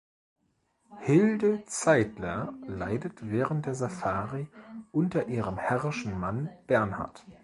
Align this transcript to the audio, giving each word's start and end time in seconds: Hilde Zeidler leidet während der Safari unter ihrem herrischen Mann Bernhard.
Hilde 1.01 1.63
Zeidler 1.67 2.55
leidet 2.67 3.29
während 3.29 3.67
der 3.67 3.75
Safari 3.75 4.47
unter 4.91 5.27
ihrem 5.27 5.59
herrischen 5.59 6.19
Mann 6.19 6.49
Bernhard. 6.65 7.23